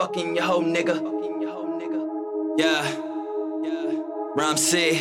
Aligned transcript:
Fucking 0.00 0.36
your 0.36 0.44
whole 0.44 0.62
nigga. 0.62 0.94
Yeah. 2.56 2.84
Yeah. 3.64 4.00
Rhyme 4.36 4.56
C. 4.56 4.94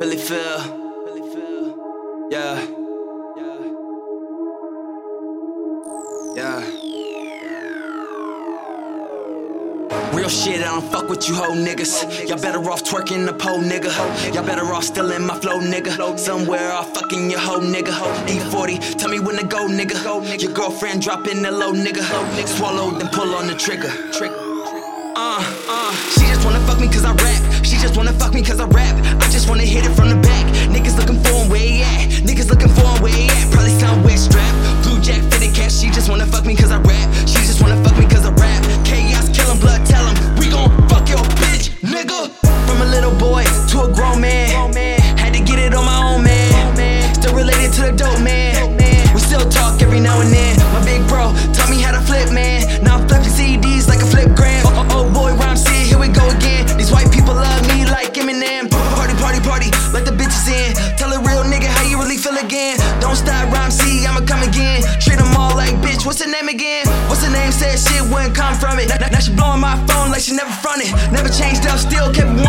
Philly 0.00 0.16
Phil. 0.16 0.58
Yeah. 2.30 2.58
Yeah. 3.36 3.60
Yeah. 6.36 6.89
Shit, 10.30 10.60
I 10.60 10.64
don't 10.64 10.84
fuck 10.90 11.08
with 11.08 11.28
you 11.28 11.34
hoe 11.34 11.54
niggas. 11.54 12.28
Y'all 12.28 12.40
better 12.40 12.58
off 12.70 12.84
twerking 12.84 13.26
the 13.26 13.32
pole 13.32 13.60
nigga. 13.60 13.90
Y'all 14.32 14.44
better 14.44 14.64
off 14.72 14.84
still 14.84 15.10
in 15.12 15.26
my 15.26 15.34
flow 15.34 15.58
nigga. 15.58 16.18
Somewhere 16.18 16.72
off 16.72 16.94
fucking 16.94 17.30
your 17.30 17.40
hoe 17.40 17.60
nigga. 17.60 17.92
E40, 18.26 18.96
tell 18.96 19.10
me 19.10 19.18
when 19.18 19.36
to 19.36 19.46
go 19.46 19.66
nigga. 19.66 19.98
Your 20.40 20.52
girlfriend 20.52 21.02
dropping 21.02 21.42
the 21.42 21.50
low 21.50 21.72
nigga. 21.72 22.02
Swallow, 22.46 22.90
then 22.92 23.08
pull 23.08 23.34
on 23.34 23.46
the 23.48 23.54
trigger. 23.54 23.90
Uh, 25.16 25.42
uh, 25.68 25.92
she 26.12 26.20
just 26.26 26.44
wanna 26.44 26.60
fuck 26.60 26.80
me 26.80 26.86
cause 26.86 27.04
I 27.04 27.12
rap. 27.12 27.64
She 27.64 27.76
just 27.76 27.96
wanna 27.96 28.12
fuck 28.12 28.32
me 28.32 28.42
cause 28.42 28.60
I 28.60 28.66
rap. 28.66 28.96
I 29.20 29.28
just 29.30 29.48
wanna 29.48 29.64
hit 29.64 29.84
it 29.84 29.94
from 29.94 30.08
the 30.08 30.16
back. 30.16 30.46
Niggas 30.70 30.96
looking 30.96 31.20
for 31.22 31.30
him 31.30 31.50
Stop, 63.30 63.54
rhyme 63.54 63.70
C, 63.70 64.04
I'ma 64.10 64.26
come 64.26 64.42
again. 64.42 64.82
Treat 64.98 65.22
them 65.22 65.30
all 65.38 65.54
like 65.54 65.78
bitch, 65.78 66.04
what's 66.04 66.18
her 66.18 66.26
name 66.26 66.48
again? 66.50 66.82
What's 67.06 67.22
her 67.22 67.30
name? 67.30 67.52
Said 67.54 67.78
shit 67.78 68.02
wouldn't 68.10 68.34
come 68.34 68.58
from 68.58 68.82
it. 68.82 68.90
Now, 68.90 68.98
now 69.06 69.22
she 69.22 69.30
blowing 69.30 69.62
my 69.62 69.78
phone 69.86 70.10
like 70.10 70.18
she 70.18 70.34
never 70.34 70.50
fronted. 70.50 70.90
Never 71.14 71.30
changed 71.30 71.62
up, 71.70 71.78
still 71.78 72.10
kept 72.10 72.26
100. 72.26 72.42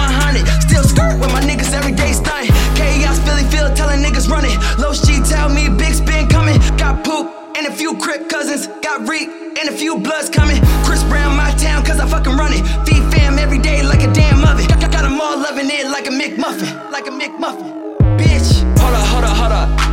Still 0.65 0.81
skirt 0.81 1.21
with 1.21 1.29
my 1.29 1.41
niggas 1.45 1.69
every 1.77 1.93
day 1.93 2.17
stunting. 2.17 2.49
Chaos, 2.73 3.21
Philly, 3.21 3.45
Phil, 3.53 3.69
telling 3.77 4.01
niggas 4.01 4.25
running. 4.25 4.57
Low 4.81 4.89
G 4.97 5.21
tell 5.21 5.53
me 5.53 5.69
big 5.69 5.93
spin 5.93 6.25
coming. 6.25 6.57
Got 6.81 7.05
poop 7.05 7.29
and 7.53 7.69
a 7.69 7.71
few 7.71 7.93
crip 8.01 8.25
cousins. 8.27 8.65
Got 8.81 9.07
reek 9.07 9.29
and 9.29 9.69
a 9.69 9.75
few 9.77 10.01
bloods 10.01 10.33
coming. 10.33 10.57
Chris 10.81 11.03
Brown, 11.05 11.37
my 11.37 11.53
town, 11.61 11.85
cause 11.85 11.99
I 11.99 12.09
fucking 12.09 12.33
run 12.33 12.57
it. 12.57 12.65
Feed 12.89 13.05
fam 13.13 13.37
every 13.37 13.61
day 13.61 13.85
like 13.85 14.01
a 14.01 14.11
damn 14.17 14.41
oven. 14.49 14.65
Got, 14.65 14.81
got 14.89 15.03
them 15.05 15.21
all 15.21 15.37
loving 15.37 15.69
it 15.69 15.93
like 15.93 16.09
a 16.09 16.13
McMuffin. 16.21 16.73
Like 16.89 17.05
a 17.05 17.13
McMuffin. 17.13 17.69
Bitch. 18.17 18.65
Hold 18.81 18.97
up, 18.97 19.05
hold 19.13 19.23
up, 19.29 19.37
hold 19.37 19.53
up. 19.53 19.90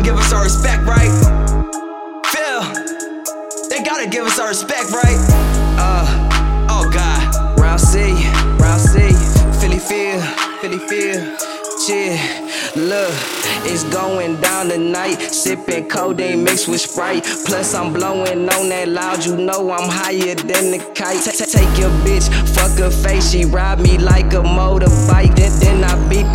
Gonna 0.00 0.12
give 0.12 0.24
us 0.24 0.32
our 0.32 0.44
respect, 0.44 0.82
right? 0.86 1.12
Phil, 2.32 2.62
they 3.68 3.82
gotta 3.84 4.08
give 4.08 4.24
us 4.24 4.38
our 4.38 4.48
respect, 4.48 4.90
right? 4.92 5.18
Uh, 5.78 6.68
oh 6.70 6.90
God. 6.90 7.60
Round 7.60 7.78
C, 7.78 8.12
round 8.58 8.80
C, 8.80 9.12
Philly 9.60 9.78
Phil, 9.78 10.22
Philly 10.62 10.78
Phil, 10.78 11.36
chill. 11.86 12.16
Look, 12.76 13.12
it's 13.66 13.84
going 13.92 14.40
down 14.40 14.68
tonight. 14.70 15.16
Sipping 15.20 15.88
codeine 15.88 16.44
mixed 16.44 16.68
with 16.68 16.80
Sprite. 16.80 17.24
Plus, 17.44 17.74
I'm 17.74 17.92
blowing 17.92 18.48
on 18.48 18.68
that 18.70 18.88
loud. 18.88 19.24
You 19.26 19.36
know 19.36 19.70
I'm 19.70 19.90
higher 19.90 20.34
than 20.34 20.70
the 20.70 20.78
kite. 20.94 21.22
Ta- 21.24 21.32
ta- 21.36 21.44
Take 21.44 21.78
your 21.78 21.90
bitch, 22.06 22.32
fuck 22.54 22.70
her 22.78 22.90
face. 22.90 23.30
She 23.32 23.44
ride 23.44 23.80
me 23.80 23.98
like 23.98 24.32
a 24.32 24.42
motorbike. 24.42 25.36
Then, 25.36 25.52
then 25.60 25.84
I 25.84 26.08
beat 26.08 26.29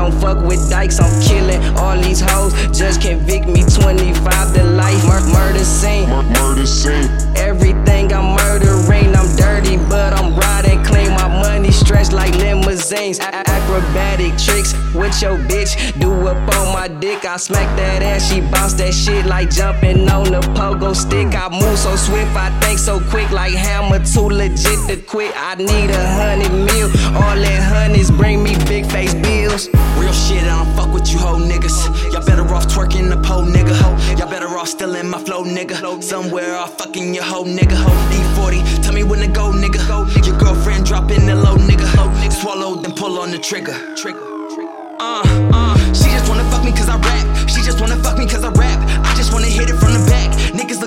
Don't 0.00 0.18
fuck 0.18 0.42
with 0.46 0.70
dykes. 0.70 0.98
I'm 0.98 1.12
killing 1.20 1.60
all 1.76 1.94
these 2.00 2.22
hoes. 2.22 2.54
Just 2.72 3.02
convict 3.02 3.46
me 3.46 3.62
25 3.64 4.54
to 4.54 4.64
life. 4.64 5.04
Mur- 5.04 5.28
murder 5.30 5.62
scene. 5.62 6.08
Mur- 6.08 6.22
murder 6.40 6.64
scene. 6.64 7.04
Everything 7.36 8.10
I'm 8.10 8.34
murdering, 8.34 9.14
I'm 9.14 9.28
dirty, 9.36 9.76
but 9.90 10.14
I'm 10.14 10.34
riding 10.38 10.82
clean. 10.84 11.10
My 11.10 11.28
money 11.28 11.70
stretched 11.70 12.12
like 12.14 12.34
limousines. 12.36 13.18
A- 13.18 13.46
acrobatic 13.46 14.38
tricks 14.38 14.72
with 14.94 15.20
your 15.20 15.36
bitch. 15.36 15.76
Do 16.00 16.10
up 16.28 16.38
on 16.56 16.72
my 16.72 16.88
dick. 16.88 17.26
I 17.26 17.36
smack 17.36 17.68
that 17.76 18.02
ass, 18.02 18.32
she 18.32 18.40
bounce 18.40 18.72
that 18.74 18.94
shit 18.94 19.26
like 19.26 19.50
jumping 19.50 20.08
on 20.08 20.32
a 20.32 20.40
pogo 20.56 20.96
stick. 20.96 21.28
I 21.34 21.50
move 21.50 21.78
so 21.78 21.94
swift, 21.96 22.34
I 22.34 22.48
think 22.60 22.78
so 22.78 23.00
quick, 23.10 23.30
like 23.30 23.52
hammer 23.52 24.02
too 24.02 24.28
legit 24.30 24.80
to 24.88 24.96
quit. 24.96 25.32
I 25.36 25.56
need 25.56 25.90
a 25.90 26.06
hundred 26.16 26.52
mil. 26.52 26.88
All 27.20 27.36
that 27.36 27.62
honeys 27.62 28.10
bring 28.10 28.42
me 28.42 28.56
big 28.64 28.86
face 28.86 29.12
Real 29.50 30.12
shit, 30.12 30.44
I 30.44 30.62
don't 30.62 30.76
fuck 30.76 30.94
with 30.94 31.10
you 31.12 31.18
hoe 31.18 31.36
niggas. 31.36 32.12
Y'all 32.12 32.24
better 32.24 32.46
off 32.54 32.68
twerking 32.68 33.08
the 33.08 33.16
pole 33.16 33.42
nigga. 33.44 33.74
Y'all 34.16 34.30
better 34.30 34.46
off 34.46 34.68
still 34.68 34.94
in 34.94 35.10
my 35.10 35.18
flow 35.18 35.42
nigga. 35.42 36.00
Somewhere 36.04 36.56
off 36.56 36.78
fucking 36.78 37.12
your 37.12 37.24
hoe 37.24 37.42
nigga. 37.44 37.76
E40, 38.14 38.82
tell 38.84 38.92
me 38.92 39.02
when 39.02 39.18
to 39.18 39.26
go 39.26 39.50
nigga. 39.50 39.80
Your 40.24 40.38
girlfriend 40.38 40.86
dropping 40.86 41.26
the 41.26 41.34
low 41.34 41.56
nigga. 41.56 41.86
Swallow, 42.32 42.76
then 42.76 42.92
pull 42.94 43.18
on 43.18 43.32
the 43.32 43.38
trigger. 43.38 43.74
Uh, 45.00 45.22
uh, 45.52 45.76
she 45.94 46.10
just 46.10 46.28
wanna 46.28 46.44
fuck 46.50 46.62
me 46.62 46.70
cause 46.70 46.88
I 46.88 46.96
rap. 46.98 47.48
She 47.48 47.62
just 47.62 47.80
wanna 47.80 47.96
fuck 47.96 48.18
me 48.18 48.26
cause 48.28 48.44
I 48.44 48.50
rap. 48.50 48.78
I 49.04 49.14
just 49.16 49.32
wanna 49.32 49.46
hit 49.46 49.68
it 49.68 49.76
from 49.76 49.92
the 49.94 50.04
back. 50.06 50.30
Niggas 50.52 50.79